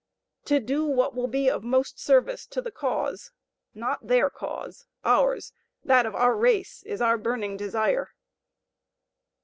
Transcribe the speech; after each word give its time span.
To 0.45 0.59
do 0.59 0.83
what 0.83 1.13
will 1.13 1.27
be 1.27 1.47
of 1.47 1.63
most 1.63 1.99
service 1.99 2.47
to 2.47 2.59
the 2.59 2.71
cause 2.71 3.31
not 3.75 4.07
their 4.07 4.31
cause 4.31 4.87
ours 5.05 5.53
that 5.85 6.07
of 6.07 6.15
our 6.15 6.35
race, 6.35 6.81
is 6.87 7.01
our 7.03 7.19
burning 7.19 7.55
desire." 7.55 8.09